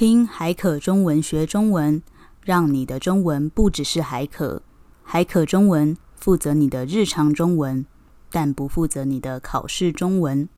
[0.00, 2.02] 听海可中文学中文，
[2.42, 4.62] 让你的中文不只是海可。
[5.02, 7.84] 海可中文负责你的日常中文，
[8.30, 10.48] 但不负责你的考试中文。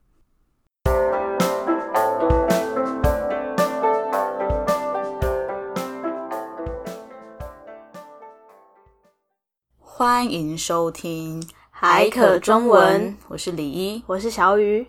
[9.81, 14.87] 欢迎收听海可中文，我是李一，我是小雨。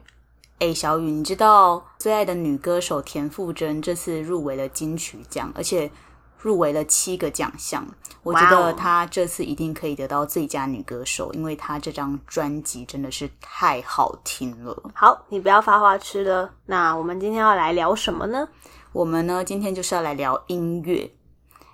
[0.63, 5.91] 哎，小雨，你知道最爱的女歌手田馥甄这次入围了金曲奖，而且
[6.39, 7.85] 入围了七个奖项。
[8.21, 14.83] 我觉得她这次一定可以得到最佳女歌手，因为她这张专辑真的是太好听了。
[14.95, 16.53] 好，你不要发花痴了。
[16.67, 18.47] 那我们今天要来聊什么呢？
[18.93, 21.11] 我们呢，今天就是要来聊音乐。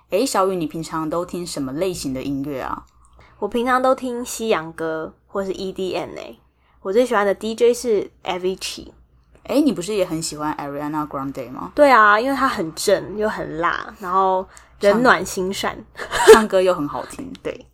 [0.08, 2.84] 哎，小雨，你平常都听什么类型的音乐啊？
[3.38, 6.40] 我平常都听西洋歌或是 EDM 诶。
[6.82, 8.88] 我最喜欢的 DJ 是 Avicii。
[9.44, 11.72] 哎，你不是也很喜欢 Ariana Grande 吗？
[11.74, 14.46] 对啊，因为她很正又很辣，然后
[14.78, 17.30] 人暖心善，唱，唱歌又很好听。
[17.42, 17.66] 对，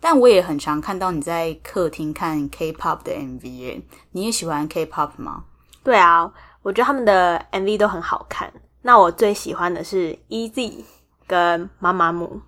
[0.00, 3.82] 但我也很常看到你在客厅看 K-pop 的 MV。
[4.12, 5.44] 你也喜欢 K-pop 吗？
[5.82, 6.30] 对啊，
[6.62, 8.52] 我觉得他们的 MV 都很好看。
[8.82, 10.84] 那我最喜欢的是 EZ
[11.26, 12.40] 跟妈妈木。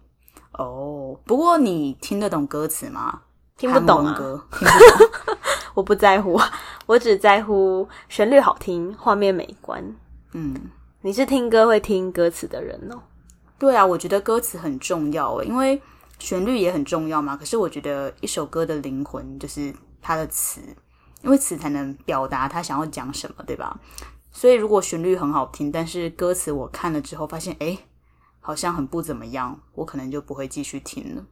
[0.53, 3.23] 哦，不过你听得懂歌词吗？
[3.57, 5.39] 听不懂啊，歌听不懂
[5.75, 6.41] 我不在乎，
[6.87, 9.85] 我只在乎旋律好听，画面美观。
[10.33, 10.55] 嗯，
[11.03, 13.03] 你是听歌会听歌词的人哦？
[13.59, 15.81] 对啊，我觉得歌词很重要诶，因为
[16.19, 17.37] 旋律也很重要嘛。
[17.37, 20.61] 可是我觉得一首歌的灵魂就是它的词，
[21.23, 23.79] 因为词才能表达他想要讲什么，对吧？
[24.31, 27.79] 所以如果旋律很好听，但是歌词我看了之后发现，诶，
[28.41, 31.25] 好像很不怎么样，我可能就不会继续听了。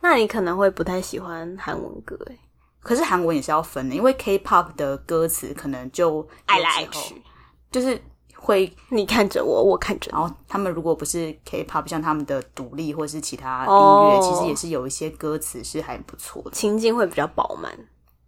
[0.00, 2.38] 那你可能会不太喜欢韩文歌诶，
[2.82, 7.14] 可是韩文也是要分的，因为 K-pop 的歌词可能就爱来爱去，
[7.70, 8.00] 就是
[8.36, 10.18] 会你看着我，我看着你。
[10.18, 17.72] 然后他们如果不是 K-pop，像他们的独立或是其他音乐，哦，其实也是有一些歌词是还不错的，情境会比较饱满。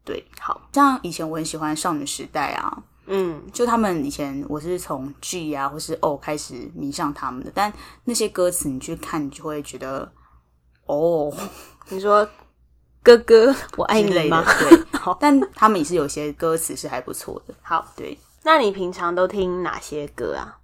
[0.04, 7.72] 对，好像以前我很喜欢少女时代啊，嗯，就他们以前我是从 G 啊或是 O 开始迷上他们的，但
[8.04, 10.12] 那些歌词你去看，你就会觉得。
[10.86, 11.32] 哦，
[11.88, 12.28] 你说
[13.04, 14.42] 哥哥 我爱你吗？
[14.58, 14.82] 对，
[15.20, 17.54] 但他们也是有些歌词是还不错的。
[17.60, 20.58] 好，对，那你平常都听哪些歌啊？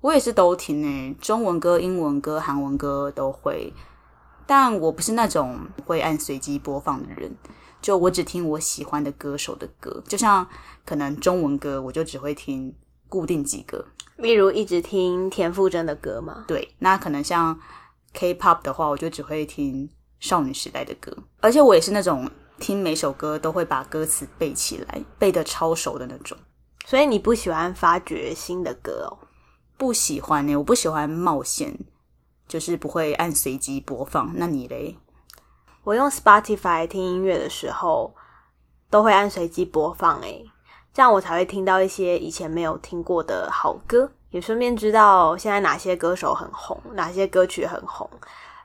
[0.00, 3.72] 我也是都听诶，中文歌、英文歌、韩文歌都会，
[4.46, 7.30] 但我不是那种会按随机播放的人，
[7.82, 10.48] 就我只听我喜欢的歌手的歌，就像
[10.86, 12.74] 可能中文歌，我就只会听
[13.10, 13.84] 固定几个，
[14.16, 16.44] 例如一直听田馥甄的歌嘛？
[16.48, 17.60] 对，那可能像。
[18.14, 19.88] K-pop 的话，我就只会听
[20.22, 26.38] 少女时代的歌，而且我也是那种听每首歌都会把歌词背起来，背得超熟的那种。
[26.86, 29.26] 所以你不喜欢发掘新的歌哦？
[29.76, 31.76] 不喜欢呢，我不喜欢冒险，
[32.46, 34.32] 就是不会按随机播放。
[34.36, 34.96] 那你嘞？
[35.82, 38.14] 我用 Spotify 听音乐的时候，
[38.88, 40.44] 都会按随机播放，诶，
[40.94, 44.12] 这样我才会听到一些以前没有听过的好歌。
[44.30, 48.08] 也顺便知道现在哪些歌手很红，哪些歌曲很红。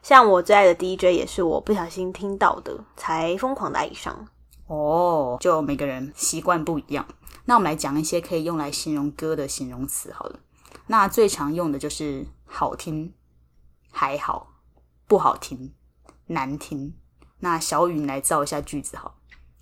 [0.01, 4.27] 像我最爱的 DJ 也是我不小心听到的，才疯狂的爱上。
[4.67, 7.05] 哦，就每个人习惯不一样。
[7.45, 10.39] 那我们来讲一些可以用来形容歌的形容词好了。
[10.87, 13.13] 那最常用的就是好听、
[13.91, 14.47] 还好、
[15.07, 15.73] 不好听、
[16.27, 16.93] 难听。
[17.39, 19.15] 那小雨你来造一下句子好。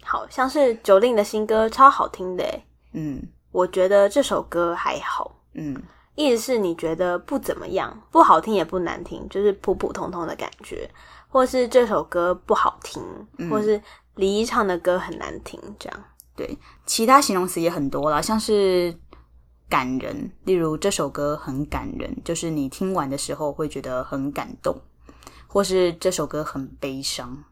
[0.03, 2.65] 好像是 Jolin 的新歌超好听的诶。
[2.93, 5.39] 嗯，我觉得这首歌还好。
[5.53, 5.81] 嗯。
[6.15, 10.89] 意思是你觉得不怎么样，不好听也不难听，就是普普通通的感觉，
[11.27, 13.03] 或是这首歌不好听，
[13.37, 13.81] 嗯、或是
[14.15, 16.03] 李一唱的歌很难听，这样。
[16.35, 18.97] 对，其他形容词也很多啦，像是
[19.69, 24.81] 感人，例如这首歌很感人，就是你听完的时候会觉得很感动，
[25.47, 27.43] 或是这首歌很悲伤，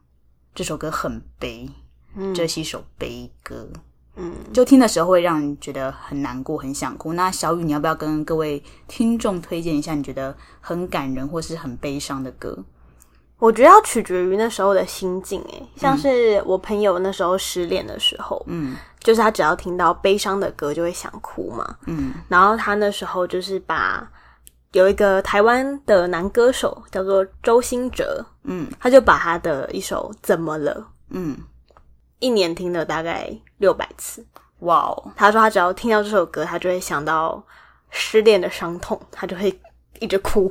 [0.54, 1.68] 这首歌很悲，
[2.14, 3.68] 嗯，这是一首悲歌。
[4.16, 7.12] 嗯，就听的时候会让你觉得很难过、很想哭。
[7.14, 12.56] 那小雨，你要不要跟各位听众推荐一下你觉得很感人或是很悲伤的歌？
[13.38, 15.42] 我觉得要取决于那时候的心境。
[15.50, 22.14] 诶，像是我朋友那时候失恋的时候，嗯，就是他只要听到悲伤的歌就会想哭嘛，嗯。
[22.28, 24.08] 然后他那时候就是把
[24.72, 30.80] 有一个台湾的男歌手叫做周兴哲，嗯，他就把他的一首《怎么了》，
[31.10, 31.36] 嗯。
[32.18, 34.24] 一年听了大概六百次，
[34.60, 35.12] 哇哦！
[35.16, 37.42] 他说他只要听到这首歌，他就会想到
[37.90, 39.60] 失恋的伤痛，他就会
[40.00, 40.50] 一直哭。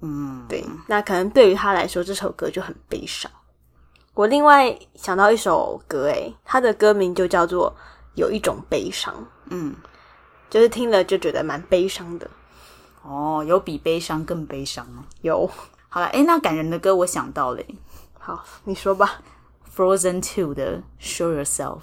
[0.00, 0.64] 嗯，对。
[0.86, 3.30] 那可能对于他来说，这首歌就很悲伤。
[4.14, 7.70] 我另外想到一首歌，诶，他的歌名就叫做
[8.14, 9.14] 《有一种悲伤》。
[9.46, 9.74] 嗯，
[10.50, 12.30] 就是听了就觉得蛮悲伤的。
[13.02, 15.04] 哦，有比悲伤更悲伤吗？
[15.22, 15.50] 有。
[15.88, 17.62] 好了，哎，那感人的歌我想到了，
[18.18, 19.20] 好，你说吧。
[19.74, 21.80] Frozen Two 的 Show Yourself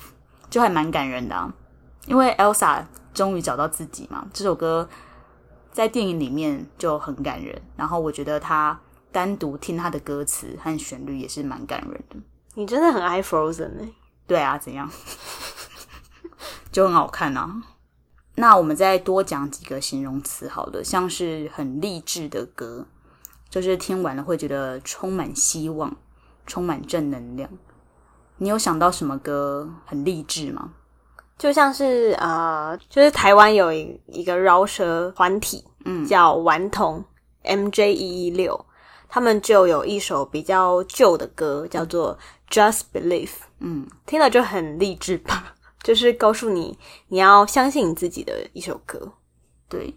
[0.50, 1.53] 就还蛮感人的啊，
[2.06, 4.27] 因为 Elsa 终于找到自己嘛。
[4.31, 4.88] 这首歌
[5.71, 8.80] 在电影里面就很感人，然后我觉得他
[9.12, 12.18] 单独听他的歌词和旋律也是蛮感人的。
[12.53, 13.88] 你真的很爱 Frozen 呢？
[14.27, 14.89] 对啊，怎样？
[16.71, 17.63] 就很好看啊。
[18.35, 22.85] 那我们再多讲几个形容词好了，像是很励志的歌，
[23.50, 25.95] 就是听完了会觉得充满希望，
[26.45, 27.50] 充满正能量。
[28.39, 30.71] 你有想到什么歌很励志吗？
[31.38, 37.01] 就像是呃，就是台湾有一一个饶舌团体，嗯，叫顽童
[37.44, 38.65] MJ 一一六，
[39.07, 42.18] 他们就有一首比较旧的歌，叫做
[42.50, 46.77] Just Believe，嗯，听了就很励志吧， 就是告诉你
[47.07, 49.13] 你要相信你自己的一首歌。
[49.69, 49.95] 对，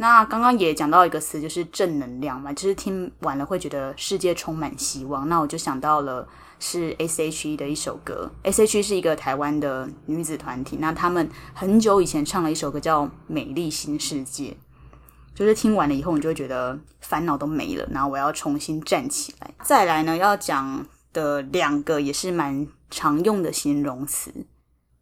[0.00, 5.28] 那刚刚也讲到一个词，就是正能量嘛，就是听完了会觉得世界充满希望。
[5.28, 6.26] 那我就想到了。
[6.62, 10.76] 是 S.H.E 的一首歌，S.H.E 是一个台湾的女子团体。
[10.78, 14.50] 那他们很久以前唱了一首歌叫《美丽新世界》，
[15.34, 19.50] 就是听完了以后，你就会觉得烦恼都没了，然后我要重新站起来。
[19.64, 24.30] 再来呢，要讲的两个也是蛮常用的形容词，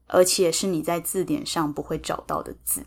[0.06, 2.86] 而且是你在字典上不会找到的字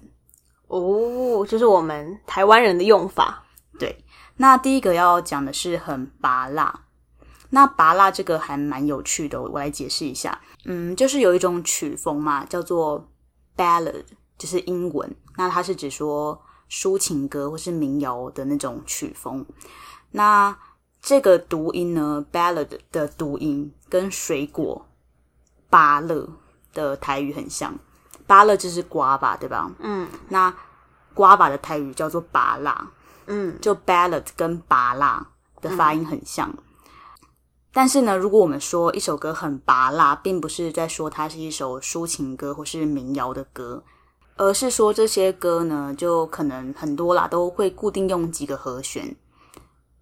[0.71, 3.43] 哦，就是我们台湾人的用法。
[3.77, 4.05] 对，
[4.37, 6.85] 那第一个要讲的是很拔辣。
[7.49, 10.39] 那芭乐这个还蛮有趣的，我来解释一下。
[10.63, 13.11] 嗯，就是有一种曲风嘛，叫做
[13.57, 14.05] ballad，
[14.37, 15.13] 就是英文。
[15.35, 19.45] 那它是指说抒情歌或是民谣的那种曲风。
[20.11, 20.57] 那
[21.01, 24.87] 这个读音呢，ballad 的读音跟水果
[25.69, 26.29] 芭乐
[26.73, 27.77] 的台语很像。
[28.31, 29.69] 芭乐就是瓜吧，对吧？
[29.79, 30.07] 嗯。
[30.29, 30.53] 那
[31.13, 32.73] 瓜吧的泰语叫做芭乐。
[33.25, 33.57] 嗯。
[33.59, 35.27] 就 ballad 跟芭乐
[35.59, 36.49] 的发音很像。
[36.49, 36.63] 嗯
[37.73, 43.81] 但是呢，如果我们说一首歌很拔辣，并不是在说它是一首抒情歌或是民谣的歌，
[44.35, 49.15] 而是说这些歌呢，就可能很多啦，都会固定用几个和弦，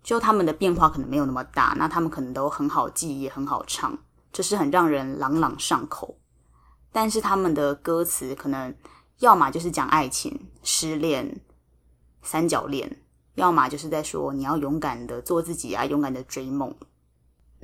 [0.02, 3.96] 就他们的变化可能没有那么大，那他们可能都很好记，也很好唱，
[4.34, 6.18] 就是很让人朗朗上口。
[6.92, 8.74] 但是他们的歌词可能
[9.20, 11.40] 要么就是讲爱情、失恋、
[12.22, 13.02] 三角恋，
[13.36, 16.76] 要么就是在说你要勇敢的做自己啊，勇敢的追梦。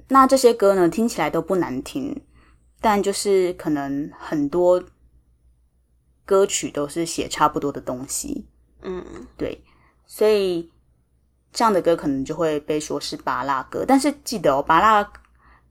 [0.08, 2.24] 那这些歌呢，听起来都不难听，
[2.80, 4.84] 但就是可能很多
[6.26, 8.48] 歌曲都是写差不多的东西，
[8.84, 9.04] 嗯，
[9.36, 9.64] 对，
[10.06, 10.72] 所以
[11.52, 13.84] 这样的歌可能就会被说是巴拉歌。
[13.88, 15.12] 但是记得哦，芭乐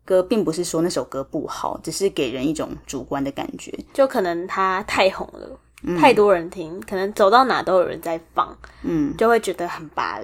[0.04, 10.20] 歌并不是说那首歌不好，只是给人一种主观的感觉，就可能它太红了，嗯，太多人听，可能走到哪都有人在放，嗯，就会觉得很拔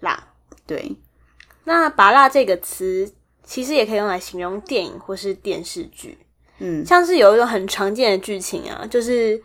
[0.00, 0.22] 辣。
[0.66, 0.96] 对，
[1.64, 3.12] 那拔辣这个词。
[3.44, 6.16] 其实也可以用来形容电影或是电视剧，
[6.58, 9.38] 嗯，像是有一种很常见的剧情啊，就是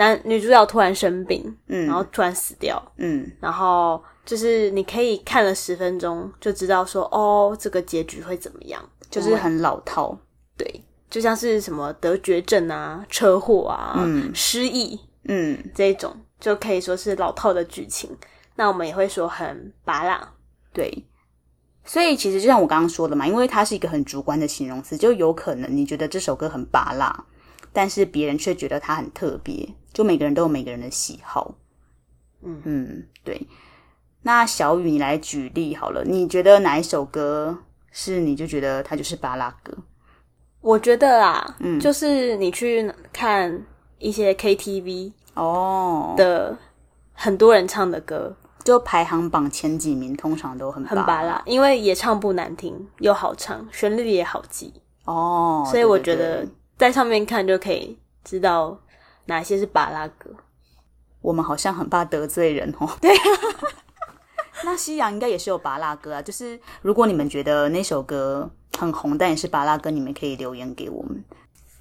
[0.00, 10.18] 男女主角突然生病，嗯，然后突然死掉，嗯，然后就是你可以看了十分钟就知道说，哦，这个结局会怎么样，就是很老套，
[10.56, 18.16] 对，就像是什么得绝症啊、车祸啊、嗯、失忆，嗯，这一种就可以说是老套的剧情。
[18.56, 20.32] 那我们也会说很拔辣，
[20.72, 21.04] 对。
[21.84, 27.26] 所以其实就像我刚刚说的嘛，因为它是一个很主观的形容词，就有可能你觉得这首歌很拔辣，
[27.70, 29.68] 但是别人却觉得它很特别。
[30.00, 31.54] 就每个人都有每个人的喜好。
[32.42, 33.46] 嗯嗯，对。
[34.22, 37.58] 那小雨，你来举例好了，你觉得哪一首歌
[37.92, 39.76] 是你就觉得它就是巴拉歌？
[40.62, 43.62] 我觉得啊，嗯，就是你去看
[43.98, 46.56] 一些 KTV 哦的
[47.12, 48.34] 很多人唱的歌。
[48.64, 54.72] 就排行榜前几名，通常都很很巴拉，因为也唱不难听，又好唱，旋律也好记
[55.04, 55.62] 哦。
[55.70, 56.46] 所以我觉得
[56.78, 58.78] 在上面看就可以知道
[59.26, 60.30] 哪些是巴拉格。
[61.20, 62.88] 我们好像很怕得罪人哦。
[63.00, 63.14] 对，
[64.64, 66.22] 那西洋应该也是有巴拉歌啊。
[66.22, 71.24] 就是如果你们觉得那首歌很红，但也是巴拉歌，你们可以留言给我们。